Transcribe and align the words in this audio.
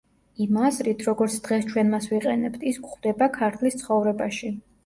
იმ 0.45 0.55
აზრით, 0.69 1.03
როგორც 1.09 1.35
დღეს 1.49 1.69
ჩვენ 1.73 1.93
მას 1.97 2.09
ვიყენებთ, 2.13 2.65
ის 2.73 2.83
გვხვდება 2.87 3.31
„ქართლის 3.39 3.81
ცხოვრებაში“. 3.83 4.55